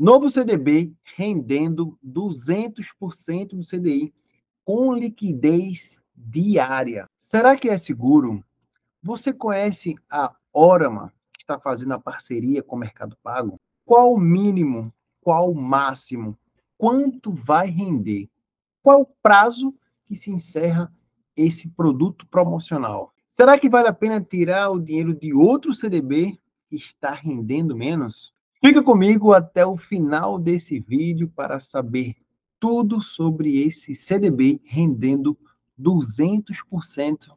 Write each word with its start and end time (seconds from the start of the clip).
Novo 0.00 0.30
CDB 0.30 0.94
rendendo 1.14 1.98
200% 2.02 3.48
do 3.48 3.60
CDI 3.60 4.14
com 4.64 4.94
liquidez 4.94 6.00
diária. 6.16 7.06
Será 7.18 7.54
que 7.54 7.68
é 7.68 7.76
seguro? 7.76 8.42
Você 9.02 9.30
conhece 9.30 9.96
a 10.08 10.34
Orama, 10.54 11.12
que 11.34 11.42
está 11.42 11.60
fazendo 11.60 11.92
a 11.92 12.00
parceria 12.00 12.62
com 12.62 12.76
o 12.76 12.78
Mercado 12.78 13.14
Pago? 13.22 13.60
Qual 13.84 14.14
o 14.14 14.18
mínimo? 14.18 14.90
Qual 15.20 15.50
o 15.50 15.54
máximo? 15.54 16.34
Quanto 16.78 17.30
vai 17.30 17.68
render? 17.68 18.26
Qual 18.82 19.02
o 19.02 19.08
prazo 19.22 19.74
que 20.06 20.16
se 20.16 20.30
encerra 20.30 20.90
esse 21.36 21.68
produto 21.68 22.26
promocional? 22.28 23.12
Será 23.28 23.58
que 23.58 23.68
vale 23.68 23.88
a 23.88 23.92
pena 23.92 24.18
tirar 24.18 24.70
o 24.70 24.80
dinheiro 24.80 25.14
de 25.14 25.34
outro 25.34 25.74
CDB 25.74 26.40
que 26.70 26.76
está 26.76 27.10
rendendo 27.10 27.76
menos? 27.76 28.32
Fica 28.62 28.82
comigo 28.82 29.32
até 29.32 29.64
o 29.64 29.74
final 29.74 30.38
desse 30.38 30.78
vídeo 30.78 31.32
para 31.34 31.58
saber 31.58 32.14
tudo 32.58 33.00
sobre 33.00 33.58
esse 33.62 33.94
CDB 33.94 34.60
rendendo 34.62 35.34
200% 35.80 37.34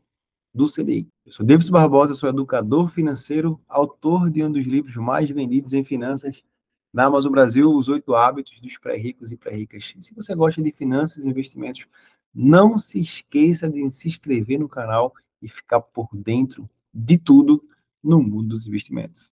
do 0.53 0.69
CDI. 0.69 1.07
Eu 1.25 1.31
sou 1.31 1.45
Davis 1.45 1.69
Barbosa, 1.69 2.13
sou 2.13 2.27
educador 2.27 2.89
financeiro, 2.89 3.57
autor 3.69 4.29
de 4.29 4.43
um 4.43 4.51
dos 4.51 4.65
livros 4.65 4.97
mais 4.97 5.29
vendidos 5.29 5.71
em 5.71 5.85
finanças 5.85 6.43
na 6.91 7.05
Amazon 7.05 7.31
Brasil, 7.31 7.73
Os 7.73 7.87
Oito 7.87 8.13
Hábitos 8.13 8.59
dos 8.59 8.77
Pré-Ricos 8.77 9.31
e 9.31 9.37
Pré-Ricas. 9.37 9.93
E 9.97 10.01
se 10.01 10.13
você 10.13 10.35
gosta 10.35 10.61
de 10.61 10.73
finanças 10.73 11.23
e 11.23 11.29
investimentos, 11.29 11.87
não 12.35 12.77
se 12.77 12.99
esqueça 12.99 13.69
de 13.69 13.89
se 13.91 14.09
inscrever 14.09 14.59
no 14.59 14.67
canal 14.67 15.13
e 15.41 15.47
ficar 15.47 15.79
por 15.79 16.09
dentro 16.13 16.69
de 16.93 17.17
tudo 17.17 17.63
no 18.03 18.21
mundo 18.21 18.49
dos 18.49 18.67
investimentos. 18.67 19.31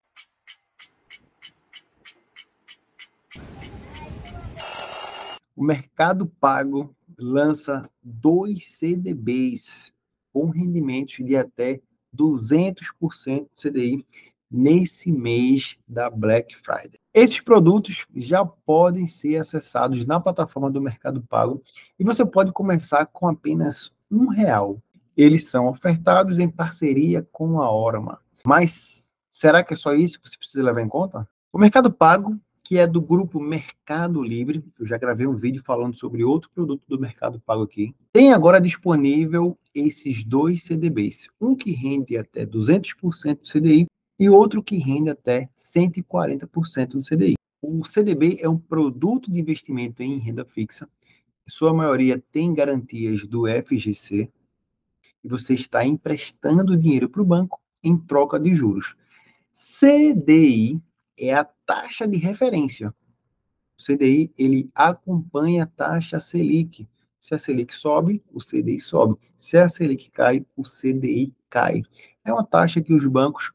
O 5.55 5.63
Mercado 5.63 6.25
Pago 6.25 6.95
lança 7.18 7.90
dois 8.01 8.65
CDBs 8.68 9.91
com 10.31 10.49
rendimentos 10.49 11.18
de 11.26 11.35
até 11.35 11.81
200% 12.15 12.79
do 13.01 13.49
CDI 13.55 14.05
nesse 14.49 15.12
mês 15.12 15.77
da 15.87 16.09
Black 16.09 16.55
Friday. 16.63 16.99
Esses 17.13 17.40
produtos 17.40 18.05
já 18.15 18.43
podem 18.43 19.05
ser 19.05 19.35
acessados 19.35 20.05
na 20.05 20.20
plataforma 20.20 20.71
do 20.71 20.81
Mercado 20.81 21.21
Pago 21.21 21.62
e 21.99 22.03
você 22.03 22.26
pode 22.26 22.51
começar 22.51 23.05
com 23.05 23.27
apenas 23.27 23.91
um 24.09 24.27
real. 24.27 24.81
Eles 25.15 25.48
são 25.48 25.68
ofertados 25.68 26.40
em 26.40 26.49
parceria 26.49 27.27
com 27.31 27.62
a 27.62 27.70
Orma. 27.70 28.20
Mas 28.43 29.13
será 29.29 29.63
que 29.63 29.74
é 29.74 29.77
só 29.77 29.93
isso 29.93 30.20
que 30.20 30.29
você 30.29 30.37
precisa 30.37 30.63
levar 30.63 30.81
em 30.81 30.87
conta? 30.87 31.27
O 31.51 31.59
Mercado 31.59 31.91
Pago 31.91 32.40
que 32.70 32.77
é 32.77 32.85
do 32.85 33.01
grupo 33.01 33.39
Mercado 33.39 34.21
Livre. 34.21 34.63
Eu 34.79 34.85
já 34.85 34.95
gravei 34.95 35.25
um 35.25 35.35
vídeo 35.35 35.59
falando 35.65 35.98
sobre 35.98 36.23
outro 36.23 36.51
produto 36.53 36.84
do 36.87 36.99
Mercado 36.99 37.39
Pago 37.39 37.63
aqui. 37.63 37.95
Tem 38.13 38.31
agora 38.31 38.62
disponível 38.62 39.57
esses 39.73 40.23
dois 40.23 40.62
CDBs. 40.62 41.29
Um 41.41 41.55
que 41.55 41.71
rende 41.71 42.15
até 42.15 42.45
200% 42.45 43.40
do 43.40 43.51
CDI 43.51 43.87
e 44.20 44.29
outro 44.29 44.62
que 44.62 44.77
rende 44.77 45.09
até 45.09 45.49
140% 45.57 46.90
do 46.90 47.01
CDI. 47.01 47.34
O 47.59 47.84
CDB 47.84 48.37
é 48.40 48.47
um 48.47 48.59
produto 48.59 49.31
de 49.31 49.40
investimento 49.40 50.03
em 50.03 50.20
renda 50.20 50.45
fixa. 50.45 50.87
Sua 51.47 51.73
maioria 51.73 52.23
tem 52.31 52.53
garantias 52.53 53.25
do 53.25 53.45
FGC 53.47 54.29
e 55.23 55.27
você 55.27 55.55
está 55.55 55.84
emprestando 55.84 56.77
dinheiro 56.77 57.09
para 57.09 57.23
o 57.23 57.25
banco 57.25 57.59
em 57.84 57.97
troca 57.97 58.40
de 58.40 58.53
juros. 58.53 58.95
CDI 59.51 60.79
é 61.20 61.34
a 61.34 61.43
taxa 61.43 62.07
de 62.07 62.17
referência. 62.17 62.93
O 63.77 63.84
CDI, 63.84 64.31
ele 64.38 64.69
acompanha 64.73 65.63
a 65.63 65.67
taxa 65.67 66.19
Selic. 66.19 66.88
Se 67.19 67.34
a 67.34 67.39
Selic 67.39 67.73
sobe, 67.73 68.23
o 68.31 68.39
CDI 68.39 68.79
sobe. 68.79 69.17
Se 69.38 69.57
a 69.57 69.67
Selic 69.69 70.09
cai, 70.12 70.45
o 70.56 70.63
CDI 70.63 71.34
cai. 71.50 71.84
É 72.24 72.31
uma 72.31 72.46
taxa 72.46 72.81
que 72.81 72.94
os 72.94 73.06
bancos 73.06 73.52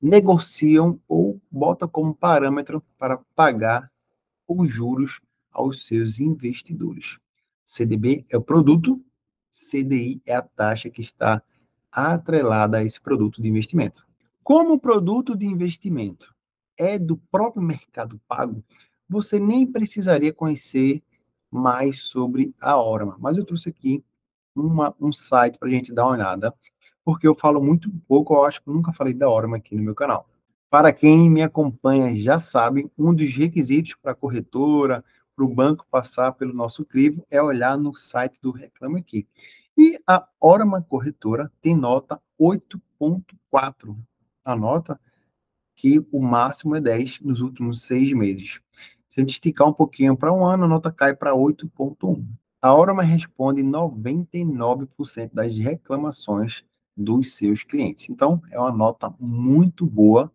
negociam 0.00 1.00
ou 1.08 1.40
botam 1.50 1.88
como 1.88 2.14
parâmetro 2.14 2.82
para 2.98 3.18
pagar 3.34 3.90
os 4.46 4.72
juros 4.72 5.20
aos 5.50 5.86
seus 5.86 6.20
investidores. 6.20 7.18
CDB 7.64 8.24
é 8.30 8.36
o 8.36 8.42
produto, 8.42 9.02
CDI 9.50 10.20
é 10.26 10.34
a 10.36 10.42
taxa 10.42 10.90
que 10.90 11.02
está 11.02 11.42
atrelada 11.90 12.78
a 12.78 12.84
esse 12.84 13.00
produto 13.00 13.40
de 13.40 13.48
investimento. 13.48 14.06
Como 14.44 14.78
produto 14.78 15.36
de 15.36 15.46
investimento, 15.46 16.35
é 16.78 16.98
do 16.98 17.16
próprio 17.16 17.62
Mercado 17.62 18.20
Pago, 18.28 18.62
você 19.08 19.38
nem 19.38 19.70
precisaria 19.70 20.32
conhecer 20.32 21.02
mais 21.50 22.02
sobre 22.02 22.54
a 22.60 22.76
Orma. 22.76 23.16
Mas 23.20 23.36
eu 23.36 23.44
trouxe 23.44 23.68
aqui 23.68 24.04
uma, 24.54 24.94
um 25.00 25.12
site 25.12 25.58
para 25.58 25.68
a 25.68 25.70
gente 25.70 25.92
dar 25.92 26.06
uma 26.06 26.12
olhada, 26.12 26.54
porque 27.04 27.26
eu 27.26 27.34
falo 27.34 27.62
muito 27.62 27.90
pouco, 28.08 28.34
eu 28.34 28.44
acho 28.44 28.62
que 28.62 28.70
nunca 28.70 28.92
falei 28.92 29.14
da 29.14 29.28
Orma 29.28 29.56
aqui 29.56 29.76
no 29.76 29.82
meu 29.82 29.94
canal. 29.94 30.28
Para 30.68 30.92
quem 30.92 31.30
me 31.30 31.42
acompanha 31.42 32.16
já 32.16 32.40
sabe, 32.40 32.90
um 32.98 33.14
dos 33.14 33.32
requisitos 33.34 33.94
para 33.94 34.12
a 34.12 34.16
corretora, 34.16 35.04
para 35.34 35.44
o 35.44 35.54
banco 35.54 35.86
passar 35.90 36.32
pelo 36.32 36.52
nosso 36.52 36.84
crivo, 36.84 37.24
é 37.30 37.40
olhar 37.40 37.78
no 37.78 37.94
site 37.94 38.38
do 38.42 38.50
Reclame 38.50 39.00
Aqui. 39.00 39.26
E 39.78 39.98
a 40.06 40.26
Orma 40.40 40.82
Corretora 40.82 41.50
tem 41.60 41.76
nota 41.76 42.20
8.4. 42.40 43.96
A 44.44 44.56
nota 44.56 44.98
que 45.76 46.04
o 46.10 46.20
máximo 46.20 46.74
é 46.74 46.80
10 46.80 47.20
nos 47.20 47.42
últimos 47.42 47.82
seis 47.82 48.12
meses. 48.12 48.60
Se 49.10 49.20
a 49.20 49.22
gente 49.22 49.34
esticar 49.34 49.68
um 49.68 49.72
pouquinho 49.72 50.16
para 50.16 50.32
um 50.32 50.44
ano, 50.44 50.64
a 50.64 50.68
nota 50.68 50.90
cai 50.90 51.14
para 51.14 51.32
8,1. 51.32 52.26
A 52.60 52.74
Orama 52.74 53.02
responde 53.02 53.62
99% 53.62 55.30
das 55.32 55.56
reclamações 55.56 56.64
dos 56.96 57.34
seus 57.34 57.62
clientes. 57.62 58.08
Então, 58.08 58.42
é 58.50 58.58
uma 58.58 58.72
nota 58.72 59.14
muito 59.20 59.86
boa 59.86 60.32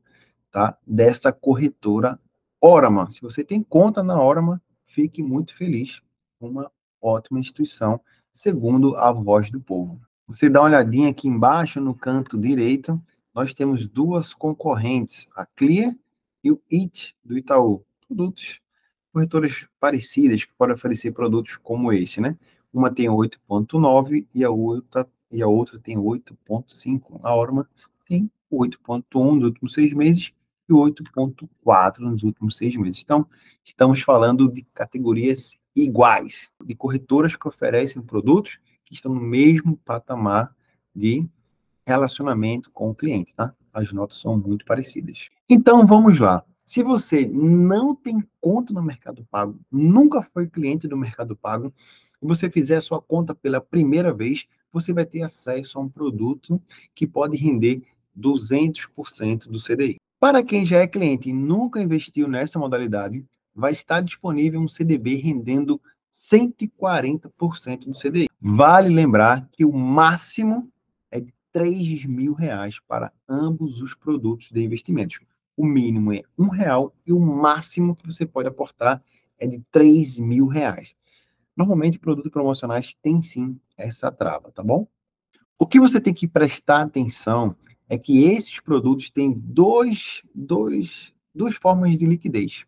tá, 0.51 0.77
dessa 0.85 1.31
corretora 1.31 2.19
Orama. 2.61 3.09
Se 3.09 3.21
você 3.21 3.43
tem 3.43 3.63
conta 3.63 4.03
na 4.03 4.21
Orama, 4.21 4.61
fique 4.85 5.23
muito 5.23 5.55
feliz. 5.55 5.99
Uma 6.39 6.71
ótima 7.01 7.39
instituição, 7.39 7.99
segundo 8.31 8.95
a 8.95 9.11
voz 9.11 9.49
do 9.49 9.59
povo. 9.59 9.99
Você 10.27 10.49
dá 10.49 10.61
uma 10.61 10.67
olhadinha 10.67 11.09
aqui 11.09 11.27
embaixo 11.27 11.81
no 11.81 11.95
canto 11.95 12.37
direito, 12.37 13.01
nós 13.33 13.53
temos 13.53 13.87
duas 13.87 14.33
concorrentes, 14.33 15.27
a 15.35 15.45
Clear 15.45 15.95
e 16.43 16.51
o 16.51 16.61
IT 16.71 17.15
do 17.23 17.37
Itaú. 17.37 17.83
Produtos, 18.07 18.59
corretoras 19.13 19.65
parecidas 19.79 20.43
que 20.43 20.53
podem 20.53 20.75
oferecer 20.75 21.11
produtos 21.11 21.57
como 21.57 21.93
esse, 21.93 22.19
né? 22.19 22.37
Uma 22.73 22.93
tem 22.93 23.07
8.9 23.07 24.27
e 24.33 24.43
a 24.43 24.49
outra 24.49 25.07
e 25.31 25.41
a 25.41 25.47
outra 25.47 25.79
tem 25.79 25.97
8.5. 25.97 27.19
A 27.23 27.33
Orma 27.33 27.69
tem 28.05 28.29
8.1 28.51 29.35
nos 29.35 29.45
últimos 29.45 29.73
seis 29.73 29.93
meses 29.93 30.33
e 30.67 30.73
8.4 30.73 31.99
nos 31.99 32.23
últimos 32.23 32.57
seis 32.57 32.75
meses. 32.75 33.01
Então, 33.01 33.25
estamos 33.63 34.01
falando 34.01 34.51
de 34.51 34.63
categorias 34.73 35.57
iguais, 35.73 36.51
de 36.65 36.75
corretoras 36.75 37.35
que 37.35 37.47
oferecem 37.47 38.01
produtos 38.01 38.59
que 38.83 38.93
estão 38.93 39.13
no 39.13 39.21
mesmo 39.21 39.77
patamar 39.77 40.53
de 40.93 41.29
relacionamento 41.85 42.71
com 42.71 42.89
o 42.89 42.95
cliente, 42.95 43.33
tá? 43.33 43.53
As 43.73 43.91
notas 43.91 44.17
são 44.17 44.37
muito 44.37 44.65
parecidas. 44.65 45.29
Então, 45.49 45.85
vamos 45.85 46.19
lá. 46.19 46.43
Se 46.65 46.83
você 46.83 47.25
não 47.25 47.93
tem 47.95 48.23
conta 48.39 48.73
no 48.73 48.81
Mercado 48.81 49.25
Pago, 49.29 49.59
nunca 49.71 50.21
foi 50.21 50.47
cliente 50.47 50.87
do 50.87 50.95
Mercado 50.95 51.35
Pago, 51.35 51.73
e 52.21 52.25
você 52.25 52.49
fizer 52.49 52.77
a 52.77 52.81
sua 52.81 53.01
conta 53.01 53.35
pela 53.35 53.59
primeira 53.59 54.13
vez, 54.13 54.45
você 54.71 54.93
vai 54.93 55.05
ter 55.05 55.21
acesso 55.21 55.77
a 55.77 55.81
um 55.81 55.89
produto 55.89 56.61
que 56.95 57.05
pode 57.05 57.35
render 57.35 57.83
200% 58.17 59.49
do 59.49 59.59
CDI. 59.59 59.97
Para 60.19 60.43
quem 60.43 60.65
já 60.65 60.79
é 60.79 60.87
cliente 60.87 61.29
e 61.29 61.33
nunca 61.33 61.81
investiu 61.81 62.27
nessa 62.27 62.59
modalidade, 62.59 63.25
vai 63.53 63.73
estar 63.73 64.01
disponível 64.01 64.61
um 64.61 64.67
CDB 64.67 65.15
rendendo 65.15 65.81
140% 66.13 67.85
do 67.85 67.97
CDI. 67.97 68.29
Vale 68.39 68.89
lembrar 68.89 69.49
que 69.51 69.65
o 69.65 69.73
máximo 69.73 70.69
3 71.51 72.05
mil 72.05 72.33
reais 72.33 72.79
para 72.87 73.11
ambos 73.27 73.81
os 73.81 73.93
produtos 73.93 74.51
de 74.51 74.63
investimentos. 74.63 75.19
O 75.55 75.65
mínimo 75.65 76.13
é 76.13 76.21
um 76.37 76.47
real 76.47 76.95
e 77.05 77.11
o 77.11 77.19
máximo 77.19 77.95
que 77.95 78.05
você 78.05 78.25
pode 78.25 78.47
aportar 78.47 79.03
é 79.37 79.47
de 79.47 79.59
3 79.71 80.19
mil 80.19 80.47
reais. 80.47 80.95
Normalmente, 81.55 81.99
produtos 81.99 82.31
promocionais 82.31 82.95
têm 83.01 83.21
sim 83.21 83.59
essa 83.77 84.11
trava, 84.11 84.51
tá 84.51 84.63
bom? 84.63 84.87
O 85.59 85.67
que 85.67 85.79
você 85.79 85.99
tem 85.99 86.13
que 86.13 86.27
prestar 86.27 86.81
atenção 86.81 87.55
é 87.87 87.97
que 87.97 88.23
esses 88.23 88.59
produtos 88.59 89.09
têm 89.09 89.31
dois, 89.31 90.21
dois, 90.33 91.13
duas 91.35 91.55
formas 91.55 91.99
de 91.99 92.05
liquidez. 92.05 92.65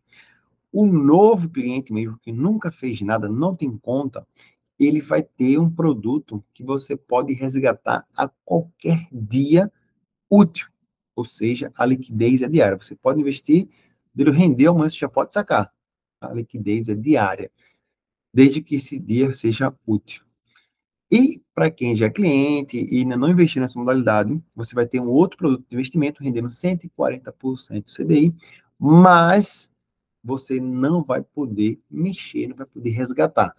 O 0.71 0.85
novo 0.85 1.49
cliente 1.49 1.93
mesmo, 1.93 2.19
que 2.19 2.31
nunca 2.31 2.71
fez 2.71 2.99
nada, 3.01 3.29
não 3.29 3.55
tem 3.55 3.77
conta, 3.77 4.27
ele 4.85 5.01
vai 5.01 5.23
ter 5.23 5.57
um 5.57 5.69
produto 5.69 6.43
que 6.53 6.63
você 6.63 6.95
pode 6.95 7.33
resgatar 7.33 8.05
a 8.15 8.27
qualquer 8.27 9.07
dia 9.11 9.71
útil, 10.29 10.67
ou 11.15 11.23
seja, 11.23 11.71
a 11.75 11.85
liquidez 11.85 12.41
é 12.41 12.47
diária. 12.47 12.77
Você 12.77 12.95
pode 12.95 13.19
investir, 13.19 13.67
dele 14.13 14.31
render, 14.31 14.67
amanhã 14.67 14.89
você 14.89 14.97
já 14.97 15.09
pode 15.09 15.33
sacar. 15.33 15.71
a 16.21 16.33
liquidez 16.33 16.87
é 16.87 16.95
diária, 16.95 17.51
desde 18.33 18.61
que 18.61 18.75
esse 18.75 18.97
dia 18.97 19.33
seja 19.33 19.75
útil. 19.85 20.23
E 21.11 21.43
para 21.53 21.69
quem 21.69 21.95
já 21.95 22.07
é 22.07 22.09
cliente 22.09 22.87
e 22.89 23.01
ainda 23.01 23.15
não 23.15 23.29
investiu 23.29 23.61
nessa 23.61 23.77
modalidade, 23.77 24.41
você 24.55 24.73
vai 24.73 24.87
ter 24.87 24.99
um 24.99 25.09
outro 25.09 25.37
produto 25.37 25.65
de 25.69 25.75
investimento 25.75 26.23
rendendo 26.23 26.47
140% 26.47 27.93
CDI, 27.93 28.33
mas 28.79 29.69
você 30.23 30.59
não 30.59 31.03
vai 31.03 31.21
poder 31.21 31.79
mexer, 31.91 32.47
não 32.47 32.55
vai 32.55 32.65
poder 32.65 32.89
resgatar. 32.91 33.53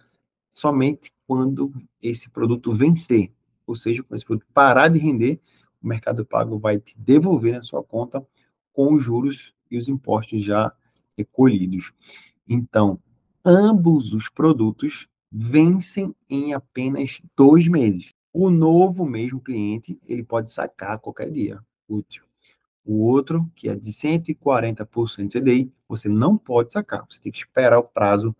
Somente 0.55 1.11
quando 1.27 1.69
esse 2.01 2.29
produto 2.29 2.73
vencer. 2.73 3.29
Ou 3.67 3.75
seja, 3.75 4.01
quando 4.01 4.15
esse 4.15 4.25
produto 4.25 4.47
parar 4.53 4.87
de 4.87 4.97
render, 4.97 5.41
o 5.83 5.87
Mercado 5.87 6.25
Pago 6.25 6.57
vai 6.57 6.79
te 6.79 6.97
devolver 6.97 7.55
na 7.55 7.61
sua 7.61 7.83
conta 7.83 8.25
com 8.71 8.93
os 8.93 9.03
juros 9.03 9.53
e 9.69 9.77
os 9.77 9.89
impostos 9.89 10.45
já 10.45 10.71
recolhidos. 11.17 11.91
Então, 12.47 12.97
ambos 13.43 14.13
os 14.13 14.29
produtos 14.29 15.09
vencem 15.29 16.15
em 16.29 16.53
apenas 16.53 17.21
dois 17.35 17.67
meses. 17.67 18.13
O 18.31 18.49
novo 18.49 19.05
mesmo 19.05 19.41
cliente, 19.41 19.99
ele 20.07 20.23
pode 20.23 20.53
sacar 20.53 20.99
qualquer 20.99 21.31
dia 21.31 21.59
útil. 21.85 22.23
O 22.85 23.03
outro, 23.03 23.51
que 23.57 23.67
é 23.67 23.75
de 23.75 23.91
140% 23.91 25.33
CDI, 25.33 25.69
você 25.85 26.07
não 26.07 26.37
pode 26.37 26.71
sacar. 26.71 27.05
Você 27.09 27.19
tem 27.19 27.31
que 27.31 27.39
esperar 27.39 27.77
o 27.77 27.83
prazo 27.83 28.33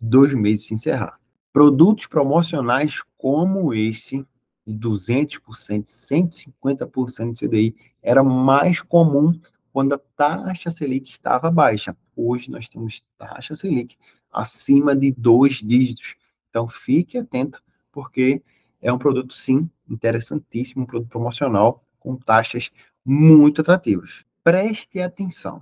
dois 0.00 0.34
meses 0.34 0.66
se 0.66 0.74
encerrar. 0.74 1.19
Produtos 1.52 2.06
promocionais 2.06 3.02
como 3.18 3.74
esse, 3.74 4.24
de 4.66 4.74
200%, 4.74 5.40
150% 5.84 7.32
de 7.32 7.46
CDI, 7.46 7.76
era 8.02 8.22
mais 8.22 8.80
comum 8.80 9.38
quando 9.72 9.94
a 9.94 9.98
taxa 9.98 10.70
Selic 10.70 11.10
estava 11.10 11.50
baixa. 11.50 11.96
Hoje 12.14 12.50
nós 12.50 12.68
temos 12.68 13.02
taxa 13.18 13.56
Selic 13.56 13.96
acima 14.32 14.94
de 14.94 15.12
dois 15.12 15.56
dígitos. 15.56 16.14
Então 16.48 16.68
fique 16.68 17.18
atento, 17.18 17.62
porque 17.90 18.42
é 18.80 18.92
um 18.92 18.98
produto, 18.98 19.34
sim, 19.34 19.68
interessantíssimo, 19.88 20.82
um 20.82 20.86
produto 20.86 21.08
promocional 21.08 21.84
com 21.98 22.16
taxas 22.16 22.70
muito 23.04 23.60
atrativas. 23.60 24.24
Preste 24.42 25.00
atenção. 25.00 25.60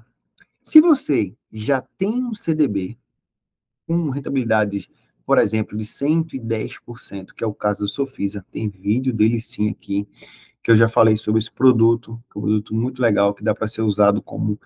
Se 0.63 0.81
você 0.81 1.35
já 1.53 1.81
tem 1.81 2.23
um 2.25 2.35
CDB 2.35 2.97
com 3.87 4.11
rentabilidade, 4.11 4.91
por 5.29 5.37
exemplo, 5.37 5.77
de 5.77 5.85
110%, 5.85 7.35
que 7.37 7.45
é 7.45 7.47
o 7.47 7.53
caso 7.53 7.81
do 7.81 7.89
Sofisa, 7.89 8.43
tem 8.51 8.67
vídeo 8.67 9.13
dele 9.13 9.39
sim 9.39 9.69
aqui, 9.69 10.09
que 10.63 10.71
eu 10.71 10.77
já 10.79 10.89
falei 10.89 11.17
sobre 11.17 11.39
esse 11.39 11.53
produto, 11.53 12.19
que 12.33 12.39
é 12.39 12.41
um 12.41 12.43
produto 12.45 12.75
muito 12.75 13.03
legal, 13.03 13.35
que 13.35 13.45
dá 13.45 13.55
para 13.55 13.69
ser 13.69 13.83
usado 13.83 14.23
como 14.23 14.59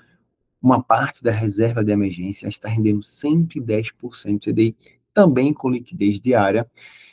uma 0.63 0.81
parte 0.81 1.21
da 1.21 1.33
reserva 1.33 1.85
de 1.85 1.91
emergência, 1.91 2.47
está 2.47 2.69
rendendo 2.69 3.01
110% 3.01 4.39
CDI, 4.39 4.77
também 5.13 5.53
com 5.53 5.69
liquidez 5.69 6.21
diária. 6.21 6.71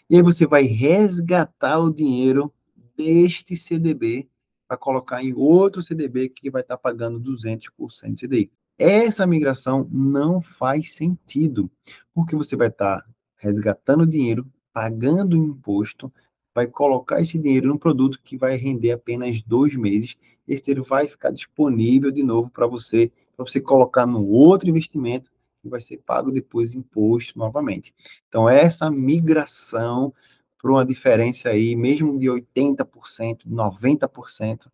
E 0.08 0.16
aí 0.16 0.22
você 0.22 0.46
vai 0.46 0.66
resgatar 0.66 1.80
o 1.80 1.92
dinheiro 1.92 2.54
deste 2.96 3.58
CDB 3.58 4.30
para 4.68 4.78
colocar 4.78 5.24
em 5.24 5.34
outro 5.34 5.82
CDB 5.82 6.30
que 6.30 6.52
vai 6.52 6.62
estar 6.62 6.78
tá 6.78 6.80
pagando 6.80 7.20
200% 7.20 8.14
de 8.14 8.28
CDI. 8.28 8.52
Essa 8.78 9.26
migração 9.26 9.90
não 9.92 10.40
faz 10.40 10.94
sentido, 10.94 11.68
porque 12.14 12.36
você 12.36 12.56
vai 12.56 12.68
estar 12.68 13.02
tá 13.02 13.09
resgatando 13.40 14.06
dinheiro, 14.06 14.46
pagando 14.72 15.36
imposto, 15.36 16.12
vai 16.54 16.68
colocar 16.68 17.22
esse 17.22 17.38
dinheiro 17.40 17.70
num 17.70 17.78
produto 17.78 18.22
que 18.22 18.38
vai 18.38 18.56
render 18.56 18.92
apenas 18.92 19.42
dois 19.42 19.76
meses. 19.76 20.16
Esse 20.48 20.66
dinheiro 20.66 20.84
vai 20.84 21.08
ficar 21.08 21.32
disponível 21.32 22.12
de 22.12 22.22
novo 22.22 22.50
para 22.50 22.68
você, 22.68 23.12
para 23.36 23.46
você 23.46 23.60
colocar 23.60 24.06
no 24.06 24.28
outro 24.28 24.70
investimento 24.70 25.32
que 25.62 25.70
vai 25.70 25.80
ser 25.80 25.98
pago 25.98 26.32
depois 26.32 26.74
imposto 26.74 27.38
novamente. 27.38 27.94
Então, 28.28 28.48
essa 28.48 28.92
migração 28.92 30.14
para 30.62 30.72
uma 30.72 30.86
diferença 30.86 31.50
aí, 31.50 31.76
mesmo 31.76 32.20
de 32.20 32.28
80%, 32.28 33.46
90%, 33.48 34.68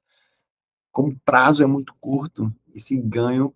como 0.92 1.10
o 1.10 1.20
prazo 1.24 1.62
é 1.62 1.66
muito 1.66 1.94
curto, 2.00 2.52
esse 2.74 2.96
ganho, 2.98 3.54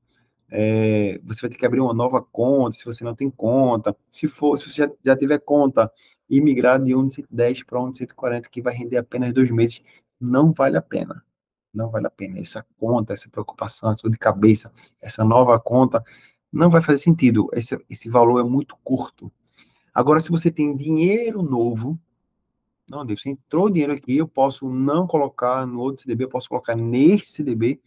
é, 0.51 1.19
você 1.23 1.41
vai 1.41 1.49
ter 1.49 1.57
que 1.57 1.65
abrir 1.65 1.79
uma 1.79 1.93
nova 1.93 2.21
conta, 2.21 2.75
se 2.75 2.85
você 2.85 3.03
não 3.03 3.15
tem 3.15 3.29
conta, 3.29 3.95
se 4.09 4.27
for, 4.27 4.57
se 4.57 4.69
você 4.69 4.81
já, 4.83 4.91
já 5.03 5.15
tiver 5.15 5.39
conta 5.39 5.91
e 6.29 6.41
migrar 6.41 6.81
de 6.81 6.95
um 6.95 7.07
de 7.07 7.15
110 7.15 7.63
para 7.63 7.81
um 7.81 7.91
de 7.91 7.99
140, 7.99 8.49
que 8.49 8.61
vai 8.61 8.73
render 8.73 8.97
apenas 8.97 9.33
dois 9.33 9.49
meses, 9.51 9.81
não 10.19 10.51
vale 10.51 10.77
a 10.77 10.81
pena. 10.81 11.23
Não 11.73 11.89
vale 11.89 12.07
a 12.07 12.11
pena. 12.11 12.39
Essa 12.39 12.65
conta, 12.79 13.13
essa 13.13 13.29
preocupação, 13.29 13.91
essa 13.91 14.01
dor 14.01 14.11
de 14.11 14.17
cabeça, 14.17 14.71
essa 15.01 15.23
nova 15.23 15.59
conta, 15.59 16.03
não 16.51 16.69
vai 16.69 16.81
fazer 16.81 16.97
sentido. 16.97 17.47
Esse, 17.53 17.77
esse 17.89 18.09
valor 18.09 18.39
é 18.39 18.43
muito 18.43 18.75
curto. 18.83 19.31
Agora, 19.93 20.19
se 20.19 20.29
você 20.29 20.51
tem 20.51 20.75
dinheiro 20.75 21.41
novo, 21.41 21.99
não, 22.89 23.05
Deus, 23.05 23.23
entrou 23.25 23.69
dinheiro 23.69 23.93
aqui, 23.93 24.17
eu 24.17 24.27
posso 24.27 24.67
não 24.67 25.05
colocar 25.05 25.65
no 25.67 25.79
outro 25.79 26.01
CDB, 26.01 26.23
eu 26.23 26.29
posso 26.29 26.49
colocar 26.49 26.75
nesse 26.75 27.33
CDB, 27.33 27.79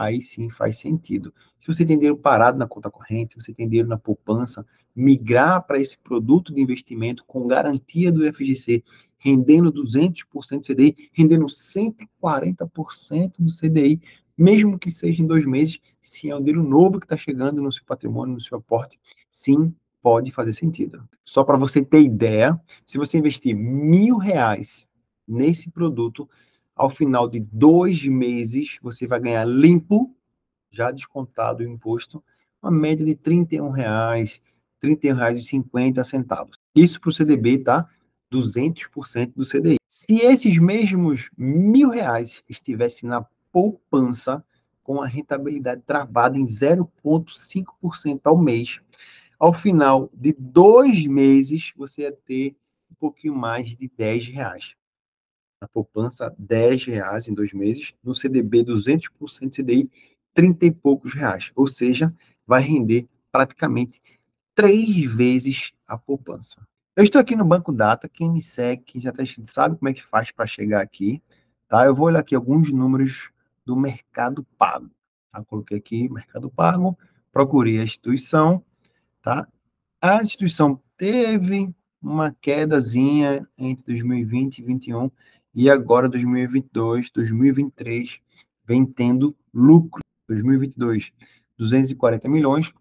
aí 0.00 0.22
sim 0.22 0.48
faz 0.48 0.78
sentido. 0.78 1.32
Se 1.58 1.66
você 1.66 1.84
tem 1.84 1.98
dinheiro 1.98 2.16
parado 2.16 2.56
na 2.56 2.66
conta 2.66 2.90
corrente, 2.90 3.34
se 3.34 3.40
você 3.42 3.52
tem 3.52 3.68
dinheiro 3.68 3.88
na 3.88 3.98
poupança, 3.98 4.64
migrar 4.96 5.62
para 5.66 5.78
esse 5.78 5.98
produto 5.98 6.54
de 6.54 6.62
investimento 6.62 7.22
com 7.26 7.46
garantia 7.46 8.10
do 8.10 8.24
FGC, 8.32 8.82
rendendo 9.18 9.70
200% 9.70 10.60
do 10.60 10.74
CDI, 10.74 11.10
rendendo 11.12 11.44
140% 11.44 13.34
do 13.38 13.52
CDI, 13.52 14.00
mesmo 14.36 14.78
que 14.78 14.90
seja 14.90 15.22
em 15.22 15.26
dois 15.26 15.44
meses, 15.44 15.78
se 16.00 16.30
é 16.30 16.34
um 16.34 16.38
dinheiro 16.38 16.62
novo 16.62 16.98
que 16.98 17.04
está 17.04 17.18
chegando 17.18 17.60
no 17.60 17.70
seu 17.70 17.84
patrimônio, 17.84 18.32
no 18.32 18.40
seu 18.40 18.56
aporte, 18.56 18.98
sim, 19.28 19.74
pode 20.02 20.30
fazer 20.30 20.54
sentido. 20.54 21.06
Só 21.22 21.44
para 21.44 21.58
você 21.58 21.84
ter 21.84 22.00
ideia, 22.00 22.58
se 22.86 22.96
você 22.96 23.18
investir 23.18 23.54
mil 23.54 24.16
reais 24.16 24.88
nesse 25.28 25.70
produto, 25.70 26.26
ao 26.80 26.88
final 26.88 27.28
de 27.28 27.40
dois 27.40 28.06
meses, 28.06 28.78
você 28.80 29.06
vai 29.06 29.20
ganhar 29.20 29.44
limpo, 29.44 30.16
já 30.70 30.90
descontado 30.90 31.62
o 31.62 31.66
imposto, 31.68 32.24
uma 32.62 32.72
média 32.72 33.04
de 33.04 33.14
31 33.14 33.68
reais, 33.68 34.40
31 34.80 35.14
reais 35.14 35.42
e 35.42 35.46
50 35.46 36.02
centavos. 36.04 36.56
Isso 36.74 36.98
para 36.98 37.10
o 37.10 37.12
CDB, 37.12 37.58
tá? 37.58 37.86
200% 38.32 39.34
do 39.36 39.44
CDI. 39.44 39.76
Se 39.90 40.20
esses 40.20 40.56
mesmos 40.56 41.28
mil 41.36 41.90
reais 41.90 42.42
estivessem 42.48 43.10
na 43.10 43.26
poupança, 43.52 44.42
com 44.82 45.02
a 45.02 45.06
rentabilidade 45.06 45.82
travada 45.82 46.38
em 46.38 46.46
0,5% 46.46 48.20
ao 48.24 48.38
mês, 48.38 48.80
ao 49.38 49.52
final 49.52 50.08
de 50.14 50.32
dois 50.32 51.06
meses, 51.06 51.74
você 51.76 52.02
ia 52.02 52.12
ter 52.12 52.56
um 52.90 52.94
pouquinho 52.94 53.34
mais 53.34 53.76
de 53.76 53.86
10 53.98 54.28
reais. 54.28 54.79
Na 55.60 55.68
poupança, 55.68 56.34
10 56.38 56.86
reais 56.86 57.28
em 57.28 57.34
dois 57.34 57.52
meses. 57.52 57.92
No 58.02 58.14
CDB, 58.14 58.64
200% 58.64 59.54
CDI, 59.54 59.90
30 60.32 60.66
e 60.66 60.70
poucos 60.70 61.12
reais. 61.12 61.52
Ou 61.54 61.66
seja, 61.66 62.14
vai 62.46 62.62
render 62.62 63.06
praticamente 63.30 64.00
três 64.54 65.04
vezes 65.12 65.72
a 65.86 65.98
poupança. 65.98 66.66
Eu 66.96 67.04
estou 67.04 67.20
aqui 67.20 67.36
no 67.36 67.44
Banco 67.44 67.72
Data. 67.72 68.08
Quem 68.08 68.30
me 68.30 68.40
segue, 68.40 68.82
quem 68.84 69.00
já 69.00 69.10
está 69.10 69.22
sabe 69.44 69.76
como 69.76 69.88
é 69.88 69.94
que 69.94 70.02
faz 70.02 70.30
para 70.30 70.46
chegar 70.46 70.80
aqui. 70.80 71.22
Tá? 71.68 71.84
Eu 71.84 71.94
vou 71.94 72.06
olhar 72.06 72.20
aqui 72.20 72.34
alguns 72.34 72.72
números 72.72 73.30
do 73.64 73.76
Mercado 73.76 74.44
Pago. 74.58 74.90
Tá? 75.30 75.44
Coloquei 75.44 75.78
aqui 75.78 76.08
Mercado 76.08 76.50
Pago, 76.50 76.98
procurei 77.32 77.78
a 77.78 77.84
instituição, 77.84 78.64
tá? 79.22 79.46
A 80.00 80.20
instituição 80.22 80.80
teve 80.96 81.72
uma 82.02 82.34
quedazinha 82.40 83.46
entre 83.56 83.84
2020 83.84 84.58
e 84.58 84.62
2021 84.62 85.10
e 85.54 85.68
agora 85.68 86.08
2022, 86.08 87.10
2023 87.10 88.20
vem 88.64 88.84
tendo 88.84 89.36
lucro. 89.52 90.02
2022, 90.28 91.12
240 91.58 92.28
milhões. 92.28 92.72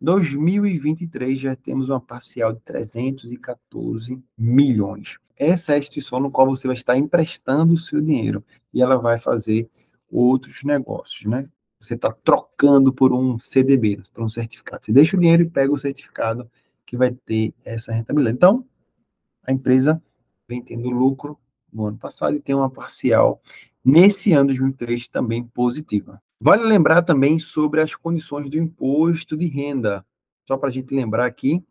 2023 0.00 1.38
já 1.38 1.56
temos 1.56 1.88
uma 1.88 2.00
parcial 2.00 2.52
de 2.52 2.60
314 2.60 4.22
milhões. 4.36 5.16
Essa 5.36 5.72
é 5.72 5.74
a 5.76 5.78
instituição 5.78 6.20
no 6.20 6.30
qual 6.30 6.46
você 6.46 6.66
vai 6.66 6.76
estar 6.76 6.96
emprestando 6.96 7.74
o 7.74 7.76
seu 7.76 8.00
dinheiro 8.00 8.44
e 8.72 8.82
ela 8.82 8.96
vai 8.96 9.18
fazer 9.18 9.68
outros 10.10 10.62
negócios, 10.62 11.28
né? 11.28 11.48
Você 11.80 11.94
está 11.94 12.12
trocando 12.12 12.92
por 12.92 13.12
um 13.12 13.38
CDB, 13.40 14.00
por 14.14 14.22
um 14.22 14.28
certificado. 14.28 14.84
Você 14.84 14.92
deixa 14.92 15.16
o 15.16 15.20
dinheiro 15.20 15.42
e 15.42 15.50
pega 15.50 15.72
o 15.72 15.78
certificado 15.78 16.48
que 16.86 16.96
vai 16.96 17.12
ter 17.12 17.52
essa 17.64 17.92
rentabilidade. 17.92 18.36
Então, 18.36 18.64
a 19.42 19.52
empresa 19.52 20.00
vem 20.46 20.62
tendo 20.62 20.90
lucro 20.90 21.36
no 21.72 21.86
ano 21.86 21.98
passado 21.98 22.36
e 22.36 22.40
tem 22.40 22.54
uma 22.54 22.70
parcial 22.70 23.40
nesse 23.84 24.32
ano 24.32 24.52
de 24.52 24.58
2023 24.58 25.08
também 25.08 25.44
positiva. 25.44 26.22
Vale 26.40 26.64
lembrar 26.64 27.02
também 27.02 27.38
sobre 27.38 27.80
as 27.80 27.94
condições 27.94 28.50
do 28.50 28.58
imposto 28.58 29.36
de 29.36 29.46
renda. 29.46 30.04
Só 30.46 30.56
para 30.56 30.68
a 30.68 30.72
gente 30.72 30.94
lembrar 30.94 31.26
aqui, 31.26 31.64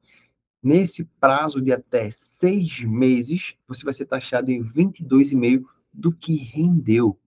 nesse 0.63 1.03
prazo 1.19 1.61
de 1.61 1.71
até 1.71 2.09
seis 2.09 2.81
meses, 2.81 3.55
você 3.67 3.83
vai 3.83 3.93
ser 3.93 4.05
taxado 4.05 4.49
em 4.49 4.63
22,5% 4.63 5.63
do 5.93 6.11
que 6.11 6.35
rendeu. 6.35 7.19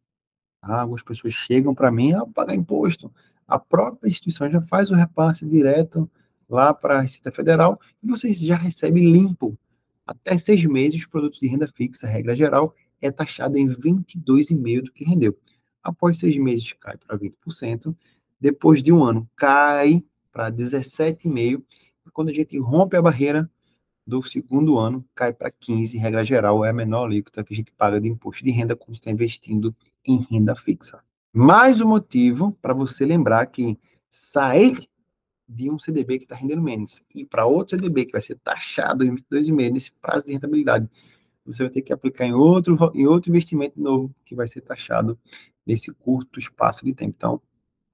Ah, 0.63 0.81
algumas 0.81 1.03
pessoas 1.03 1.35
chegam 1.35 1.75
para 1.75 1.91
mim 1.91 2.13
a 2.15 2.25
pagar 2.27 2.55
imposto. 2.55 3.13
A 3.47 3.59
própria 3.59 4.09
instituição 4.09 4.51
já 4.51 4.63
faz 4.63 4.91
o 4.91 4.95
repasse 4.95 5.45
direto 5.45 6.11
lá 6.49 6.73
para 6.73 6.99
a 6.99 7.01
Receita 7.03 7.31
Federal 7.31 7.79
e 8.03 8.07
você 8.07 8.33
já 8.33 8.57
recebe 8.57 9.01
limpo. 9.01 9.59
Até 10.07 10.37
seis 10.37 10.65
meses, 10.65 11.01
os 11.01 11.07
produtos 11.07 11.41
de 11.41 11.47
renda 11.47 11.67
fixa, 11.67 12.07
regra 12.07 12.37
geral, 12.37 12.75
é 13.01 13.11
taxado 13.11 13.57
em 13.57 13.67
22,5% 13.69 14.83
do 14.83 14.93
que 14.93 15.05
rendeu. 15.05 15.37
Após 15.83 16.19
seis 16.19 16.37
meses, 16.37 16.73
cai 16.75 16.97
para 16.97 17.19
20%. 17.19 17.95
Depois 18.41 18.83
de 18.83 18.93
um 18.93 19.05
ano, 19.05 19.29
cai 19.37 20.03
para 20.33 20.51
17,5%. 20.51 21.63
E 22.07 22.11
quando 22.11 22.29
a 22.29 22.33
gente 22.33 22.59
rompe 22.59 22.97
a 22.97 23.03
barreira 23.03 23.51
do 24.07 24.23
segundo 24.23 24.79
ano, 24.79 25.05
cai 25.15 25.33
para 25.33 25.51
15%. 25.51 25.99
Regra 25.99 26.25
geral, 26.25 26.65
é 26.65 26.71
a 26.71 26.73
menor 26.73 27.07
alíquota 27.07 27.43
que 27.43 27.55
a 27.55 27.57
gente 27.57 27.73
paga 27.73 28.01
de 28.01 28.09
imposto 28.09 28.45
de 28.45 28.51
renda 28.51 28.77
quando 28.77 28.95
está 28.95 29.11
investindo 29.11 29.75
em 30.05 30.27
renda 30.31 30.55
fixa. 30.55 31.01
Mais 31.33 31.81
um 31.81 31.89
motivo 31.89 32.53
para 32.61 32.75
você 32.75 33.05
lembrar 33.05 33.47
que 33.47 33.79
sair 34.11 34.89
de 35.55 35.71
um 35.71 35.79
CDB 35.79 36.19
que 36.19 36.25
está 36.25 36.35
rendendo 36.35 36.63
menos 36.63 37.03
e 37.15 37.25
para 37.25 37.47
outro 37.47 37.77
CDB 37.77 38.07
que 38.07 38.13
vai 38.13 38.21
ser 38.21 38.37
taxado 38.37 39.05
em 39.05 39.15
22,5 39.15 39.73
nesse 39.73 39.93
prazo 39.93 40.27
de 40.27 40.33
rentabilidade, 40.33 40.89
você 41.47 41.63
vai 41.63 41.73
ter 41.73 41.83
que 41.83 41.93
aplicar 41.93 42.25
em 42.25 42.33
outro, 42.33 42.77
em 42.95 43.07
outro 43.07 43.31
investimento 43.31 43.81
novo 43.81 44.15
que 44.25 44.35
vai 44.35 44.49
ser 44.49 44.63
taxado 44.63 45.19
nesse 45.67 45.93
curto 45.93 46.39
espaço 46.39 46.85
de 46.85 46.95
tempo. 46.95 47.15
Então, 47.17 47.41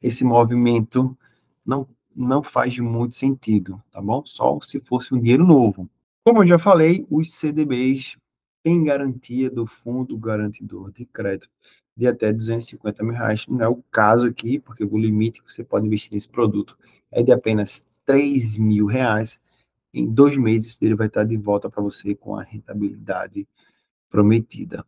esse 0.02 0.24
movimento 0.24 1.16
não, 1.64 1.86
não 2.14 2.42
faz 2.42 2.78
muito 2.78 3.14
sentido, 3.14 3.82
tá 3.90 4.00
bom? 4.00 4.24
Só 4.24 4.58
se 4.60 4.78
fosse 4.78 5.14
um 5.14 5.20
dinheiro 5.20 5.44
novo. 5.44 5.90
Como 6.24 6.42
eu 6.42 6.46
já 6.46 6.58
falei, 6.58 7.06
os 7.10 7.32
CDBs 7.32 8.16
têm 8.62 8.84
garantia 8.84 9.50
do 9.50 9.66
fundo 9.66 10.16
garantidor 10.16 10.92
de 10.92 11.04
crédito 11.04 11.50
de 12.00 12.06
até 12.06 12.32
250 12.32 13.04
mil 13.04 13.12
reais. 13.12 13.44
Não 13.46 13.60
é 13.60 13.68
o 13.68 13.82
caso 13.90 14.26
aqui, 14.26 14.58
porque 14.58 14.82
o 14.82 14.96
limite 14.96 15.42
que 15.42 15.52
você 15.52 15.62
pode 15.62 15.86
investir 15.86 16.14
nesse 16.14 16.28
produto 16.28 16.76
é 17.12 17.22
de 17.22 17.30
apenas 17.30 17.86
3 18.06 18.56
mil 18.56 18.86
reais. 18.86 19.38
Em 19.92 20.10
dois 20.10 20.34
meses 20.38 20.80
ele 20.80 20.94
vai 20.94 21.08
estar 21.08 21.24
de 21.24 21.36
volta 21.36 21.68
para 21.68 21.82
você 21.82 22.14
com 22.14 22.34
a 22.34 22.42
rentabilidade 22.42 23.46
prometida, 24.08 24.82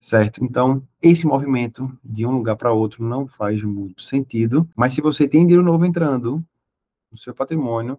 certo? 0.00 0.42
Então, 0.42 0.82
esse 1.00 1.24
movimento 1.24 1.96
de 2.04 2.26
um 2.26 2.32
lugar 2.32 2.56
para 2.56 2.72
outro 2.72 3.04
não 3.04 3.28
faz 3.28 3.62
muito 3.62 4.02
sentido, 4.02 4.68
mas 4.74 4.92
se 4.92 5.00
você 5.00 5.28
tem 5.28 5.42
dinheiro 5.46 5.62
novo 5.62 5.86
entrando 5.86 6.44
no 7.12 7.16
seu 7.16 7.32
patrimônio, 7.32 7.96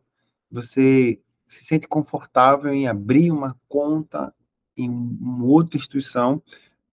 você 0.51 1.21
se 1.47 1.63
sente 1.63 1.87
confortável 1.87 2.73
em 2.73 2.85
abrir 2.85 3.31
uma 3.31 3.55
conta 3.69 4.33
em 4.75 4.89
uma 4.89 5.45
outra 5.45 5.77
instituição, 5.77 6.41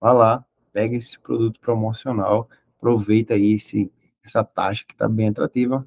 vá 0.01 0.13
lá, 0.13 0.47
pega 0.75 0.97
esse 0.97 1.19
produto 1.19 1.61
promocional, 1.61 2.49
aproveita 2.77 3.35
aí 3.35 3.53
esse, 3.53 3.91
essa 4.25 4.43
taxa 4.43 4.85
que 4.87 4.93
está 4.93 5.09
bem 5.09 5.29
atrativa, 5.29 5.87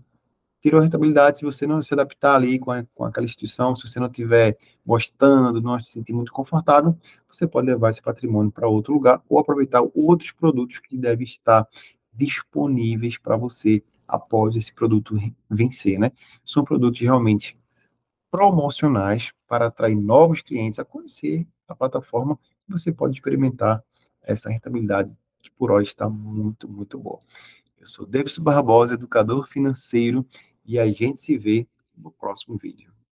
tirou 0.61 0.79
a 0.79 0.83
rentabilidade, 0.83 1.39
se 1.39 1.45
você 1.45 1.67
não 1.67 1.81
se 1.81 1.93
adaptar 1.93 2.35
ali 2.35 2.57
com, 2.57 2.71
a, 2.71 2.83
com 2.95 3.03
aquela 3.03 3.25
instituição, 3.25 3.75
se 3.75 3.87
você 3.87 3.99
não 3.99 4.07
estiver 4.07 4.57
gostando, 4.85 5.61
não 5.61 5.79
se 5.81 5.91
sentir 5.91 6.13
muito 6.13 6.31
confortável, 6.31 6.97
você 7.29 7.45
pode 7.45 7.67
levar 7.67 7.89
esse 7.89 8.01
patrimônio 8.01 8.51
para 8.51 8.67
outro 8.67 8.93
lugar 8.93 9.21
ou 9.29 9.37
aproveitar 9.37 9.83
outros 9.93 10.31
produtos 10.31 10.79
que 10.79 10.97
devem 10.97 11.25
estar 11.25 11.67
disponíveis 12.13 13.17
para 13.17 13.35
você 13.35 13.83
após 14.07 14.55
esse 14.55 14.73
produto 14.73 15.15
vencer, 15.49 15.99
né? 15.99 16.11
São 16.45 16.63
produtos 16.63 17.01
realmente 17.01 17.57
promocionais 18.31 19.31
para 19.47 19.67
atrair 19.67 19.95
novos 19.95 20.41
clientes 20.41 20.79
a 20.79 20.85
conhecer 20.85 21.45
a 21.67 21.75
plataforma. 21.75 22.39
Você 22.69 22.91
pode 22.91 23.15
experimentar 23.15 23.83
essa 24.27 24.49
rentabilidade 24.49 25.11
que 25.41 25.49
por 25.51 25.71
hoje 25.71 25.89
está 25.89 26.09
muito, 26.09 26.67
muito 26.67 26.99
boa. 26.99 27.21
Eu 27.79 27.87
sou 27.87 28.05
Davidson 28.05 28.43
Barbosa, 28.43 28.95
educador 28.95 29.47
financeiro, 29.47 30.25
e 30.65 30.77
a 30.77 30.91
gente 30.91 31.21
se 31.21 31.37
vê 31.37 31.65
no 31.95 32.11
próximo 32.11 32.57
vídeo. 32.57 32.91